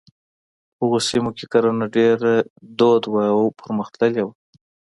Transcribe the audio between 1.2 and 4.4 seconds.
کې کرنه ډېره دود وه او پرمختللې وه.